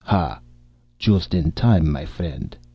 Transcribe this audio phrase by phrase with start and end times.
[0.05, 0.41] "Ha!
[0.97, 2.57] Just in time, my friend!